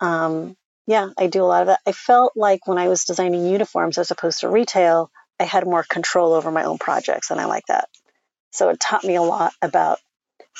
Um, 0.00 0.56
yeah, 0.86 1.10
I 1.16 1.28
do 1.28 1.42
a 1.42 1.46
lot 1.46 1.62
of 1.62 1.68
that. 1.68 1.80
I 1.86 1.92
felt 1.92 2.32
like 2.36 2.66
when 2.66 2.78
I 2.78 2.88
was 2.88 3.04
designing 3.04 3.46
uniforms 3.46 3.98
as 3.98 4.10
opposed 4.10 4.40
to 4.40 4.48
retail, 4.48 5.10
I 5.38 5.44
had 5.44 5.64
more 5.64 5.84
control 5.88 6.32
over 6.32 6.50
my 6.50 6.64
own 6.64 6.78
projects, 6.78 7.30
and 7.30 7.40
I 7.40 7.44
like 7.44 7.64
that. 7.68 7.88
So 8.50 8.68
it 8.68 8.80
taught 8.80 9.04
me 9.04 9.14
a 9.14 9.22
lot 9.22 9.52
about 9.62 9.98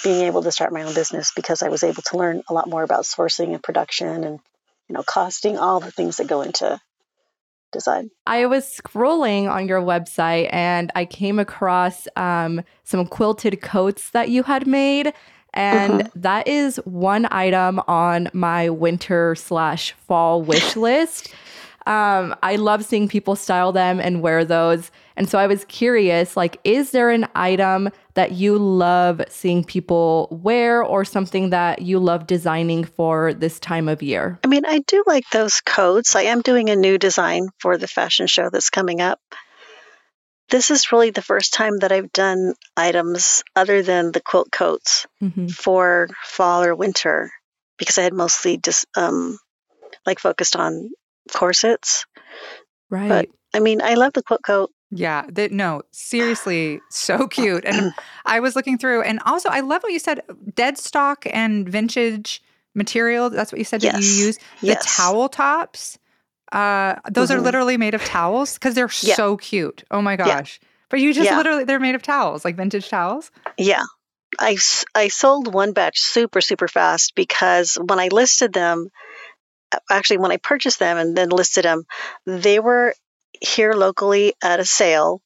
being 0.04 0.24
able 0.26 0.42
to 0.42 0.52
start 0.52 0.72
my 0.72 0.82
own 0.82 0.94
business 0.94 1.32
because 1.34 1.62
I 1.62 1.68
was 1.68 1.82
able 1.82 2.02
to 2.02 2.16
learn 2.16 2.42
a 2.48 2.54
lot 2.54 2.68
more 2.68 2.82
about 2.82 3.04
sourcing 3.04 3.52
and 3.52 3.62
production 3.62 4.24
and 4.24 4.40
you 4.88 4.94
know 4.94 5.02
costing, 5.02 5.58
all 5.58 5.80
the 5.80 5.90
things 5.90 6.16
that 6.16 6.26
go 6.26 6.42
into 6.42 6.80
design. 7.72 8.10
I 8.26 8.46
was 8.46 8.64
scrolling 8.64 9.50
on 9.50 9.66
your 9.66 9.80
website 9.80 10.48
and 10.52 10.92
I 10.94 11.04
came 11.04 11.38
across 11.38 12.06
um, 12.16 12.62
some 12.84 13.06
quilted 13.06 13.60
coats 13.60 14.10
that 14.10 14.28
you 14.28 14.42
had 14.44 14.66
made. 14.66 15.12
And 15.54 16.10
that 16.14 16.48
is 16.48 16.76
one 16.84 17.26
item 17.30 17.80
on 17.86 18.30
my 18.32 18.70
winter 18.70 19.34
slash 19.34 19.92
fall 19.92 20.42
wish 20.42 20.76
list. 20.76 21.34
Um, 21.86 22.34
I 22.42 22.56
love 22.56 22.84
seeing 22.84 23.08
people 23.08 23.34
style 23.36 23.72
them 23.72 23.98
and 24.00 24.22
wear 24.22 24.44
those. 24.44 24.90
And 25.16 25.28
so 25.28 25.38
I 25.38 25.46
was 25.46 25.64
curious, 25.66 26.36
like, 26.36 26.58
is 26.64 26.90
there 26.92 27.10
an 27.10 27.26
item 27.34 27.90
that 28.14 28.32
you 28.32 28.56
love 28.56 29.20
seeing 29.28 29.64
people 29.64 30.28
wear 30.30 30.82
or 30.82 31.04
something 31.04 31.50
that 31.50 31.82
you 31.82 31.98
love 31.98 32.26
designing 32.26 32.84
for 32.84 33.34
this 33.34 33.58
time 33.58 33.88
of 33.88 34.02
year? 34.02 34.38
I 34.44 34.46
mean, 34.48 34.64
I 34.64 34.78
do 34.86 35.02
like 35.06 35.24
those 35.30 35.60
coats. 35.60 36.14
I 36.16 36.22
am 36.22 36.40
doing 36.40 36.70
a 36.70 36.76
new 36.76 36.98
design 36.98 37.48
for 37.58 37.76
the 37.78 37.88
fashion 37.88 38.26
show 38.26 38.48
that's 38.50 38.70
coming 38.70 39.00
up. 39.00 39.18
This 40.50 40.70
is 40.70 40.92
really 40.92 41.10
the 41.10 41.22
first 41.22 41.54
time 41.54 41.78
that 41.78 41.92
I've 41.92 42.12
done 42.12 42.54
items 42.76 43.42
other 43.56 43.82
than 43.82 44.12
the 44.12 44.20
quilt 44.20 44.50
coats 44.52 45.06
Mhm. 45.22 45.50
for 45.50 46.08
fall 46.24 46.62
or 46.64 46.74
winter 46.74 47.30
because 47.78 47.96
I 47.98 48.02
had 48.02 48.12
mostly 48.12 48.58
just 48.58 48.86
um, 48.96 49.38
like 50.04 50.18
focused 50.18 50.56
on 50.56 50.90
corsets. 51.30 52.06
Right. 52.90 53.08
But 53.08 53.28
I 53.54 53.60
mean, 53.60 53.82
I 53.82 53.94
love 53.94 54.12
the 54.14 54.22
quilt 54.22 54.42
coat. 54.44 54.70
Yeah, 54.94 55.24
the, 55.30 55.48
no, 55.48 55.82
seriously, 55.90 56.80
so 56.90 57.26
cute. 57.26 57.64
And 57.64 57.92
I 58.26 58.40
was 58.40 58.56
looking 58.56 58.78
through, 58.78 59.02
and 59.02 59.20
also 59.24 59.48
I 59.48 59.60
love 59.60 59.82
what 59.82 59.92
you 59.92 59.98
said 59.98 60.22
dead 60.54 60.78
stock 60.78 61.24
and 61.32 61.68
vintage 61.68 62.42
material. 62.74 63.30
That's 63.30 63.52
what 63.52 63.58
you 63.58 63.64
said 63.64 63.80
that 63.82 64.00
you 64.00 64.06
use. 64.08 64.38
The 64.60 64.66
Yes. 64.68 64.96
towel 64.96 65.28
tops, 65.28 65.98
uh, 66.52 66.96
those 67.10 67.30
are 67.30 67.38
Mhm. 67.38 67.44
literally 67.44 67.76
made 67.76 67.94
of 67.94 68.04
towels 68.04 68.54
because 68.54 68.74
they're 68.74 68.88
Yeah. 69.02 69.14
so 69.16 69.36
cute. 69.36 69.84
Oh 69.90 70.02
my 70.02 70.16
gosh. 70.16 70.60
But 70.90 71.00
you 71.00 71.14
just 71.14 71.24
Yeah. 71.30 71.36
literally, 71.38 71.64
they're 71.64 71.80
made 71.80 71.94
of 71.94 72.02
towels, 72.02 72.44
like 72.44 72.56
vintage 72.56 72.88
towels. 72.90 73.30
Yeah. 73.56 73.84
I, 74.38 74.56
I 74.94 75.08
sold 75.08 75.52
one 75.52 75.72
batch 75.72 76.00
super, 76.00 76.40
super 76.40 76.68
fast 76.68 77.14
because 77.14 77.74
when 77.76 77.98
I 77.98 78.08
listed 78.08 78.52
them, 78.54 78.88
actually, 79.90 80.18
when 80.18 80.32
I 80.32 80.36
purchased 80.36 80.78
them 80.78 80.96
and 80.96 81.16
then 81.16 81.28
listed 81.28 81.64
them, 81.64 81.84
they 82.26 82.60
were 82.60 82.94
here 83.40 83.72
locally 83.72 84.34
at 84.42 84.60
a 84.60 84.64
sale 84.64 85.20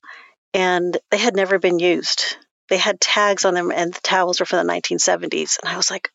and 0.54 0.96
they 1.10 1.18
had 1.18 1.36
never 1.36 1.58
been 1.58 1.78
used. 1.78 2.36
They 2.68 2.78
had 2.78 3.00
tags 3.00 3.44
on 3.44 3.54
them 3.54 3.70
and 3.70 3.92
the 3.92 4.00
towels 4.00 4.40
were 4.40 4.46
from 4.46 4.66
the 4.66 4.72
1970s. 4.72 5.58
And 5.60 5.68
I 5.68 5.76
was 5.76 5.90
like, 5.90 6.10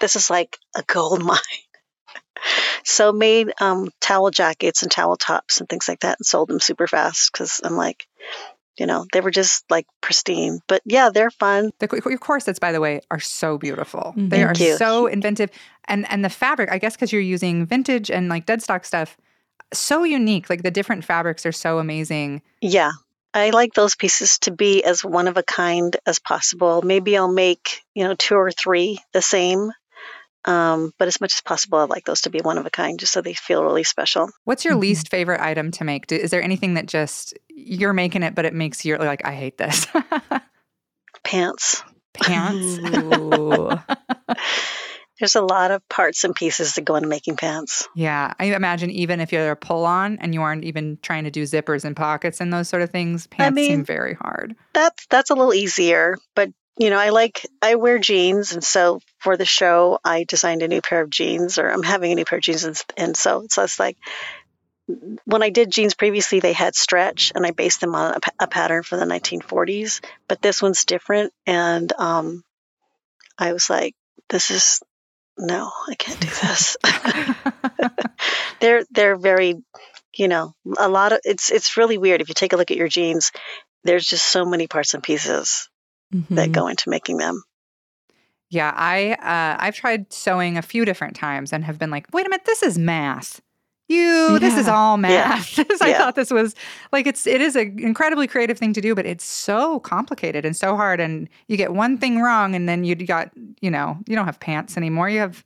this 0.00 0.16
is 0.16 0.30
like 0.30 0.58
a 0.76 0.82
gold 0.82 1.22
mine. 1.24 1.38
so 2.84 3.12
made 3.12 3.52
um, 3.60 3.90
towel 4.00 4.30
jackets 4.30 4.82
and 4.82 4.90
towel 4.90 5.16
tops 5.16 5.60
and 5.60 5.68
things 5.68 5.88
like 5.88 6.00
that 6.00 6.18
and 6.18 6.26
sold 6.26 6.48
them 6.48 6.60
super 6.60 6.86
fast 6.86 7.30
because 7.32 7.60
I'm 7.62 7.76
like, 7.76 8.06
you 8.78 8.86
know, 8.86 9.06
they 9.12 9.20
were 9.20 9.30
just 9.30 9.64
like 9.70 9.86
pristine. 10.00 10.60
But 10.66 10.82
yeah, 10.84 11.10
they're 11.10 11.30
fun. 11.30 11.70
The 11.78 11.88
your 12.06 12.18
corsets, 12.18 12.58
by 12.58 12.72
the 12.72 12.80
way, 12.80 13.00
are 13.10 13.20
so 13.20 13.58
beautiful. 13.58 14.14
Mm. 14.16 14.30
They 14.30 14.42
Thank 14.44 14.60
are 14.60 14.64
you. 14.64 14.76
so 14.76 15.06
inventive, 15.06 15.50
and 15.86 16.06
and 16.10 16.24
the 16.24 16.30
fabric, 16.30 16.70
I 16.70 16.78
guess, 16.78 16.94
because 16.96 17.12
you're 17.12 17.22
using 17.22 17.66
vintage 17.66 18.10
and 18.10 18.28
like 18.28 18.46
dead 18.46 18.62
stock 18.62 18.84
stuff, 18.84 19.16
so 19.72 20.04
unique. 20.04 20.48
Like 20.50 20.62
the 20.62 20.70
different 20.70 21.04
fabrics 21.04 21.44
are 21.46 21.52
so 21.52 21.78
amazing. 21.78 22.42
Yeah. 22.60 22.92
I 23.36 23.50
like 23.50 23.74
those 23.74 23.96
pieces 23.96 24.38
to 24.40 24.52
be 24.52 24.84
as 24.84 25.04
one 25.04 25.26
of 25.26 25.36
a 25.36 25.42
kind 25.42 25.96
as 26.06 26.20
possible. 26.20 26.82
Maybe 26.82 27.16
I'll 27.16 27.26
make, 27.32 27.80
you 27.92 28.04
know, 28.04 28.14
two 28.14 28.36
or 28.36 28.52
three 28.52 29.00
the 29.12 29.20
same. 29.22 29.72
Um, 30.44 30.92
but 30.98 31.08
as 31.08 31.20
much 31.20 31.34
as 31.34 31.40
possible, 31.40 31.78
I'd 31.78 31.88
like 31.88 32.04
those 32.04 32.20
to 32.22 32.30
be 32.30 32.40
one 32.40 32.58
of 32.58 32.66
a 32.66 32.70
kind 32.70 33.00
just 33.00 33.12
so 33.12 33.22
they 33.22 33.32
feel 33.34 33.64
really 33.64 33.82
special. 33.82 34.28
What's 34.44 34.64
your 34.64 34.74
Mhm. 34.74 34.80
least 34.80 35.08
favorite 35.08 35.40
item 35.40 35.70
to 35.72 35.84
make? 35.84 36.06
Do- 36.06 36.16
Is 36.16 36.30
there 36.30 36.42
anything 36.42 36.74
that 36.74 36.86
just 36.86 37.32
you're 37.54 37.92
making 37.92 38.22
it, 38.22 38.34
but 38.34 38.44
it 38.44 38.54
makes 38.54 38.84
you 38.84 38.96
like, 38.96 39.24
I 39.24 39.32
hate 39.32 39.56
this? 39.56 39.86
Pants. 41.24 41.82
Pants. 42.12 42.78
There's 45.20 45.36
a 45.36 45.42
lot 45.42 45.70
of 45.70 45.88
parts 45.88 46.24
and 46.24 46.34
pieces 46.34 46.74
that 46.74 46.84
go 46.84 46.96
into 46.96 47.08
making 47.08 47.36
pants. 47.36 47.88
yeah, 47.94 48.34
I 48.38 48.46
imagine 48.46 48.90
even 48.90 49.20
if 49.20 49.32
you're 49.32 49.52
a 49.52 49.56
pull 49.56 49.84
on 49.84 50.18
and 50.20 50.34
you 50.34 50.42
aren't 50.42 50.64
even 50.64 50.98
trying 51.02 51.24
to 51.24 51.30
do 51.30 51.44
zippers 51.44 51.84
and 51.84 51.94
pockets 51.94 52.40
and 52.40 52.52
those 52.52 52.68
sort 52.68 52.82
of 52.82 52.90
things, 52.90 53.28
pants 53.28 53.56
seem 53.56 53.68
mean- 53.78 53.84
very 53.84 54.14
hard. 54.14 54.56
That's 54.72 55.06
that's 55.06 55.30
a 55.30 55.34
little 55.34 55.54
easier, 55.54 56.16
but 56.34 56.50
you 56.76 56.90
know, 56.90 56.98
I 56.98 57.10
like 57.10 57.46
I 57.62 57.76
wear 57.76 58.00
jeans, 58.00 58.52
and 58.52 58.64
so 58.64 58.98
for 59.18 59.36
the 59.36 59.44
show, 59.44 60.00
I 60.04 60.24
designed 60.24 60.62
a 60.62 60.68
new 60.68 60.80
pair 60.82 61.02
of 61.02 61.10
jeans, 61.10 61.58
or 61.58 61.68
I'm 61.68 61.84
having 61.84 62.10
a 62.10 62.16
new 62.16 62.24
pair 62.24 62.38
of 62.38 62.42
jeans, 62.42 62.64
and, 62.64 62.82
and 62.96 63.16
so 63.16 63.46
so 63.48 63.62
it's 63.62 63.78
like 63.78 63.96
when 65.24 65.42
I 65.42 65.50
did 65.50 65.70
jeans 65.70 65.94
previously, 65.94 66.40
they 66.40 66.52
had 66.52 66.74
stretch, 66.74 67.32
and 67.34 67.46
I 67.46 67.52
based 67.52 67.80
them 67.80 67.94
on 67.94 68.14
a, 68.14 68.44
a 68.44 68.46
pattern 68.46 68.82
from 68.82 69.00
the 69.00 69.06
1940s, 69.06 70.04
but 70.28 70.42
this 70.42 70.60
one's 70.60 70.84
different, 70.84 71.32
and 71.46 71.92
um, 71.98 72.44
I 73.38 73.52
was 73.52 73.70
like, 73.70 73.94
this 74.28 74.50
is 74.50 74.82
no, 75.38 75.70
I 75.88 75.94
can't 75.96 76.20
do 76.20 76.28
this. 76.28 76.76
they're 78.60 78.84
they're 78.90 79.16
very, 79.16 79.56
you 80.14 80.28
know, 80.28 80.54
a 80.78 80.88
lot 80.88 81.12
of 81.12 81.20
it's 81.24 81.50
it's 81.50 81.76
really 81.76 81.98
weird 81.98 82.20
if 82.20 82.28
you 82.28 82.34
take 82.34 82.52
a 82.52 82.56
look 82.56 82.70
at 82.70 82.76
your 82.76 82.88
jeans. 82.88 83.32
There's 83.84 84.06
just 84.06 84.24
so 84.24 84.44
many 84.44 84.66
parts 84.66 84.94
and 84.94 85.02
pieces 85.02 85.68
that 86.30 86.48
Mhm. 86.50 86.52
go 86.52 86.68
into 86.68 86.88
making 86.90 87.16
them. 87.18 87.42
Yeah, 88.48 88.72
I 88.74 89.12
uh, 89.12 89.56
I've 89.60 89.74
tried 89.74 90.12
sewing 90.12 90.56
a 90.56 90.62
few 90.62 90.84
different 90.84 91.16
times 91.16 91.52
and 91.52 91.64
have 91.64 91.78
been 91.78 91.90
like, 91.90 92.06
wait 92.12 92.26
a 92.26 92.28
minute, 92.30 92.44
this 92.46 92.62
is 92.62 92.78
math. 92.78 93.40
You. 93.94 94.38
This 94.38 94.56
is 94.56 94.68
all 94.68 94.96
math. 94.96 95.54
So 95.78 95.84
I 95.86 95.88
Yeah. 95.88 95.98
thought 95.98 96.14
this 96.14 96.30
was 96.30 96.54
like 96.92 97.06
it's 97.06 97.26
it 97.26 97.40
is 97.40 97.56
an 97.56 97.78
incredibly 97.78 98.26
creative 98.26 98.58
thing 98.58 98.72
to 98.74 98.80
do, 98.80 98.94
but 98.94 99.06
it's 99.06 99.24
so 99.24 99.80
complicated 99.80 100.44
and 100.44 100.56
so 100.56 100.76
hard. 100.76 101.00
And 101.00 101.28
you 101.48 101.56
get 101.56 101.72
one 101.72 101.98
thing 101.98 102.20
wrong, 102.20 102.54
and 102.54 102.68
then 102.68 102.84
you 102.84 102.94
got 102.94 103.30
you 103.60 103.70
know 103.70 103.98
you 104.06 104.14
don't 104.16 104.26
have 104.26 104.40
pants 104.40 104.76
anymore. 104.76 105.08
You 105.08 105.20
have 105.20 105.44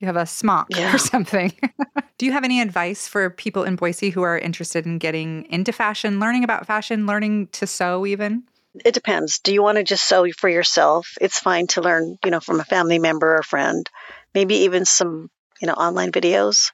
you 0.00 0.06
have 0.06 0.16
a 0.16 0.26
smock 0.26 0.68
Yeah. 0.70 0.94
or 0.94 0.98
something. 0.98 1.52
do 2.18 2.26
you 2.26 2.32
have 2.32 2.44
any 2.44 2.60
advice 2.60 3.08
for 3.08 3.30
people 3.30 3.64
in 3.64 3.76
Boise 3.76 4.10
who 4.10 4.22
are 4.22 4.38
interested 4.38 4.86
in 4.86 4.98
getting 4.98 5.46
into 5.50 5.72
fashion, 5.72 6.20
learning 6.20 6.44
about 6.44 6.66
fashion, 6.66 7.06
learning 7.06 7.48
to 7.52 7.66
sew 7.66 8.04
even? 8.06 8.44
It 8.84 8.92
depends. 8.92 9.38
Do 9.38 9.52
you 9.54 9.62
want 9.62 9.78
to 9.78 9.84
just 9.84 10.06
sew 10.06 10.26
for 10.36 10.48
yourself? 10.48 11.16
It's 11.20 11.38
fine 11.38 11.68
to 11.68 11.80
learn, 11.80 12.18
you 12.24 12.30
know, 12.32 12.40
from 12.40 12.58
a 12.60 12.64
family 12.64 12.98
member 12.98 13.36
or 13.36 13.42
friend, 13.44 13.88
maybe 14.34 14.56
even 14.66 14.84
some, 14.84 15.30
you 15.60 15.68
know, 15.68 15.74
online 15.74 16.10
videos. 16.10 16.72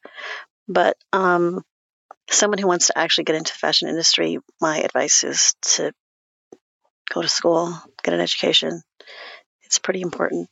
But 0.69 0.97
um, 1.13 1.63
someone 2.31 2.59
who 2.59 2.67
wants 2.67 2.89
to 2.89 2.99
actually 2.99 3.25
get 3.25 3.37
into 3.37 3.53
the 3.53 3.59
fashion 3.59 3.89
industry, 3.89 4.39
my 4.61 4.79
advice 4.79 5.25
is 5.25 5.55
to 5.63 5.93
go 7.13 7.23
to 7.23 7.29
school, 7.29 7.77
get 8.03 8.15
an 8.15 8.21
education. 8.21 8.83
It's 9.63 9.79
pretty 9.79 10.01
important 10.01 10.49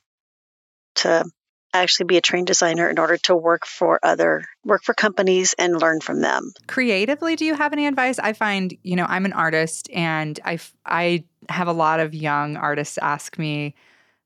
to 0.96 1.24
actually 1.72 2.06
be 2.06 2.16
a 2.16 2.20
trained 2.20 2.46
designer 2.46 2.88
in 2.88 2.98
order 2.98 3.16
to 3.18 3.36
work 3.36 3.66
for 3.66 4.00
other 4.02 4.44
work 4.64 4.82
for 4.82 4.94
companies 4.94 5.54
and 5.58 5.78
learn 5.80 6.00
from 6.00 6.20
them. 6.20 6.52
creatively 6.66 7.36
do 7.36 7.44
you 7.44 7.54
have 7.54 7.74
any 7.74 7.86
advice 7.86 8.18
i 8.18 8.32
find 8.32 8.74
you 8.82 8.96
know 8.96 9.04
i'm 9.06 9.26
an 9.26 9.34
artist 9.34 9.88
and 9.92 10.40
i 10.46 10.58
i 10.86 11.22
have 11.50 11.68
a 11.68 11.72
lot 11.72 12.00
of 12.00 12.14
young 12.14 12.56
artists 12.56 12.96
ask 12.98 13.38
me 13.38 13.74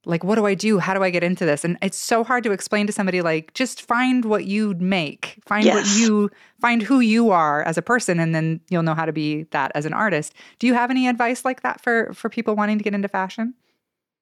like 0.04 0.24
what 0.24 0.34
do 0.34 0.46
i 0.46 0.54
do? 0.54 0.78
How 0.78 0.94
do 0.94 1.02
i 1.02 1.10
get 1.10 1.22
into 1.22 1.44
this? 1.44 1.64
And 1.64 1.78
it's 1.82 1.96
so 1.96 2.24
hard 2.24 2.44
to 2.44 2.52
explain 2.52 2.86
to 2.86 2.92
somebody 2.92 3.22
like 3.22 3.54
just 3.54 3.82
find 3.82 4.24
what 4.24 4.44
you 4.44 4.74
make. 4.74 5.38
Find 5.46 5.66
what 5.66 5.86
you 5.96 6.30
find 6.60 6.82
who 6.82 7.00
you 7.00 7.30
are 7.30 7.62
as 7.62 7.78
a 7.78 7.82
person 7.82 8.18
and 8.18 8.34
then 8.34 8.60
you'll 8.68 8.82
know 8.82 8.94
how 8.94 9.06
to 9.06 9.12
be 9.12 9.44
that 9.50 9.72
as 9.74 9.86
an 9.86 9.92
artist. 9.92 10.34
Do 10.58 10.66
you 10.66 10.74
have 10.74 10.90
any 10.90 11.08
advice 11.08 11.44
like 11.44 11.62
that 11.62 11.80
for 11.80 12.12
for 12.14 12.28
people 12.28 12.56
wanting 12.56 12.78
to 12.78 12.84
get 12.84 12.94
into 12.94 13.08
fashion? 13.08 13.54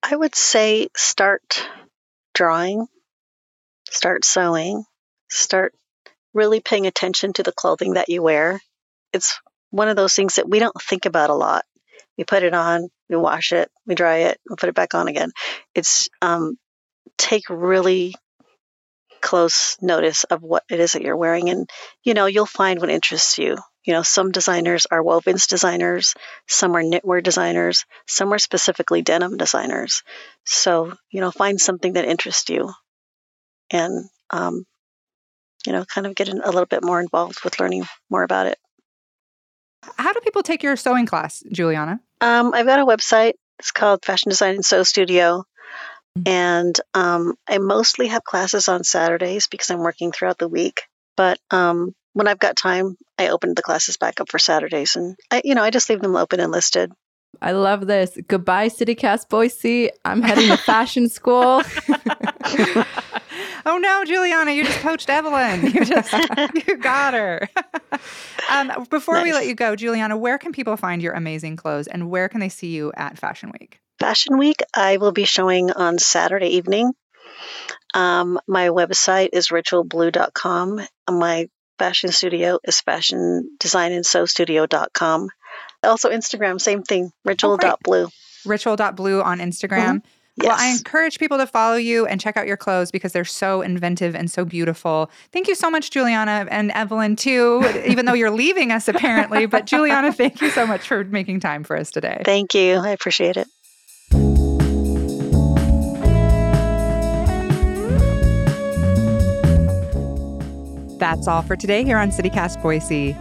I 0.02 0.16
would 0.16 0.34
say 0.34 0.88
start 0.96 1.66
drawing, 2.34 2.86
start 3.90 4.24
sewing, 4.24 4.84
start 5.28 5.74
really 6.32 6.60
paying 6.60 6.86
attention 6.86 7.32
to 7.34 7.42
the 7.42 7.52
clothing 7.52 7.94
that 7.94 8.08
you 8.08 8.22
wear. 8.22 8.60
It's 9.12 9.40
one 9.70 9.88
of 9.88 9.96
those 9.96 10.14
things 10.14 10.36
that 10.36 10.48
we 10.48 10.58
don't 10.58 10.80
think 10.80 11.06
about 11.06 11.30
a 11.30 11.34
lot. 11.34 11.64
We 12.18 12.24
put 12.24 12.42
it 12.42 12.54
on, 12.54 12.88
we 13.08 13.16
wash 13.16 13.52
it, 13.52 13.70
we 13.86 13.94
dry 13.94 14.18
it, 14.18 14.38
we 14.48 14.56
put 14.56 14.68
it 14.68 14.74
back 14.74 14.94
on 14.94 15.08
again. 15.08 15.32
It's 15.74 16.08
um, 16.20 16.58
take 17.16 17.44
really 17.48 18.14
close 19.22 19.76
notice 19.80 20.24
of 20.24 20.42
what 20.42 20.64
it 20.70 20.80
is 20.80 20.92
that 20.92 21.02
you're 21.02 21.16
wearing, 21.16 21.50
and 21.50 21.68
you 22.04 22.14
know 22.14 22.26
you'll 22.26 22.46
find 22.46 22.80
what 22.80 22.90
interests 22.90 23.38
you. 23.38 23.56
You 23.84 23.94
know, 23.94 24.02
some 24.02 24.30
designers 24.30 24.86
are 24.90 25.02
wovens 25.02 25.48
designers, 25.48 26.14
some 26.46 26.76
are 26.76 26.82
knitwear 26.82 27.22
designers, 27.22 27.86
some 28.06 28.32
are 28.32 28.38
specifically 28.38 29.00
denim 29.00 29.38
designers. 29.38 30.02
So, 30.44 30.92
you 31.10 31.20
know, 31.20 31.30
find 31.30 31.58
something 31.58 31.94
that 31.94 32.04
interests 32.04 32.50
you 32.50 32.72
and, 33.70 34.04
um, 34.30 34.64
you 35.66 35.72
know, 35.72 35.84
kind 35.86 36.06
of 36.06 36.14
get 36.14 36.28
a 36.28 36.34
little 36.34 36.66
bit 36.66 36.84
more 36.84 37.00
involved 37.00 37.42
with 37.42 37.58
learning 37.58 37.84
more 38.10 38.22
about 38.22 38.46
it. 38.46 38.58
How 39.96 40.12
do 40.12 40.20
people 40.20 40.42
take 40.42 40.62
your 40.62 40.76
sewing 40.76 41.06
class 41.06 41.42
juliana 41.50 42.00
Um, 42.20 42.52
I've 42.54 42.66
got 42.66 42.78
a 42.80 42.84
website. 42.86 43.34
It's 43.58 43.72
called 43.72 44.04
Fashion 44.04 44.30
Design 44.30 44.54
and 44.54 44.64
Sew 44.64 44.82
Studio. 44.82 45.44
And 46.26 46.74
um, 46.94 47.34
I 47.48 47.58
mostly 47.58 48.08
have 48.08 48.24
classes 48.24 48.68
on 48.68 48.84
Saturdays 48.84 49.46
because 49.46 49.70
I'm 49.70 49.80
working 49.80 50.12
throughout 50.12 50.38
the 50.38 50.48
week. 50.48 50.82
But 51.16 51.38
um, 51.50 51.94
when 52.14 52.26
I've 52.26 52.38
got 52.38 52.56
time, 52.56 52.96
I 53.18 53.28
open 53.28 53.54
the 53.54 53.62
classes 53.62 53.96
back 53.96 54.20
up 54.20 54.28
for 54.30 54.38
Saturdays. 54.38 54.96
And, 54.96 55.16
I, 55.30 55.42
you 55.44 55.54
know, 55.54 55.62
I 55.62 55.70
just 55.70 55.88
leave 55.88 56.00
them 56.00 56.16
open 56.16 56.40
and 56.40 56.50
listed. 56.50 56.90
I 57.40 57.52
love 57.52 57.86
this. 57.86 58.18
Goodbye, 58.26 58.68
CityCast 58.68 59.28
Boise. 59.28 59.90
I'm 60.04 60.22
heading 60.22 60.48
to 60.48 60.56
fashion 60.72 61.08
school. 61.08 61.62
oh 63.66 63.78
no, 63.78 64.04
Juliana, 64.04 64.52
you 64.52 64.64
just 64.64 64.80
poached 64.80 65.08
Evelyn. 65.08 65.66
You 65.66 65.84
just 65.84 66.12
you 66.66 66.76
got 66.76 67.14
her. 67.14 67.48
um, 68.50 68.86
before 68.90 69.22
we 69.22 69.32
let 69.32 69.46
you 69.46 69.54
go, 69.54 69.76
Juliana, 69.76 70.16
where 70.16 70.38
can 70.38 70.52
people 70.52 70.76
find 70.76 71.02
your 71.02 71.14
amazing 71.14 71.56
clothes 71.56 71.86
and 71.86 72.10
where 72.10 72.28
can 72.28 72.40
they 72.40 72.48
see 72.48 72.68
you 72.68 72.92
at 72.96 73.18
Fashion 73.18 73.52
Week? 73.58 73.80
Fashion 73.98 74.38
Week, 74.38 74.60
I 74.74 74.96
will 74.96 75.12
be 75.12 75.24
showing 75.24 75.70
on 75.70 75.98
Saturday 75.98 76.56
evening. 76.56 76.92
Um, 77.94 78.38
my 78.46 78.68
website 78.68 79.30
is 79.32 79.48
ritualblue.com. 79.48 80.80
My 81.10 81.48
fashion 81.78 82.12
studio 82.12 82.58
is 82.64 82.80
fashion 82.80 83.56
design 83.58 83.92
and 83.92 84.06
sew 84.06 84.26
studio.com. 84.26 85.28
Also, 85.82 86.10
Instagram, 86.10 86.60
same 86.60 86.82
thing, 86.82 87.10
ritual.blue. 87.24 88.08
Ritual.blue 88.44 89.22
on 89.22 89.38
Instagram. 89.38 90.02
Well, 90.42 90.56
I 90.58 90.68
encourage 90.68 91.18
people 91.18 91.38
to 91.38 91.46
follow 91.46 91.76
you 91.76 92.06
and 92.06 92.20
check 92.20 92.36
out 92.36 92.46
your 92.46 92.56
clothes 92.56 92.90
because 92.90 93.12
they're 93.12 93.24
so 93.24 93.62
inventive 93.62 94.14
and 94.14 94.30
so 94.30 94.44
beautiful. 94.44 95.10
Thank 95.32 95.48
you 95.48 95.54
so 95.54 95.70
much, 95.70 95.90
Juliana 95.90 96.46
and 96.50 96.70
Evelyn, 96.72 97.16
too, 97.16 97.62
even 97.86 98.06
though 98.06 98.14
you're 98.14 98.30
leaving 98.30 98.72
us 98.72 98.88
apparently. 98.88 99.46
But 99.46 99.66
Juliana, 99.66 100.12
thank 100.12 100.40
you 100.40 100.50
so 100.50 100.66
much 100.66 100.86
for 100.86 101.04
making 101.04 101.40
time 101.40 101.64
for 101.64 101.76
us 101.76 101.90
today. 101.90 102.22
Thank 102.24 102.54
you. 102.54 102.76
I 102.76 102.90
appreciate 102.90 103.36
it. 103.36 103.48
That's 110.98 111.26
all 111.26 111.40
for 111.42 111.56
today 111.56 111.82
here 111.82 111.96
on 111.96 112.10
CityCast 112.10 112.62
Boise. 112.62 113.16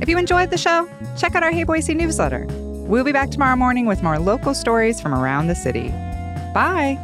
If 0.00 0.08
you 0.08 0.16
enjoyed 0.16 0.50
the 0.50 0.56
show, 0.56 0.88
check 1.18 1.34
out 1.34 1.42
our 1.42 1.50
Hey 1.50 1.64
Boise 1.64 1.94
newsletter. 1.94 2.46
We'll 2.48 3.04
be 3.04 3.12
back 3.12 3.30
tomorrow 3.30 3.56
morning 3.56 3.84
with 3.84 4.02
more 4.02 4.18
local 4.18 4.54
stories 4.54 4.98
from 4.98 5.12
around 5.12 5.48
the 5.48 5.54
city. 5.54 5.92
Bye. 6.52 6.98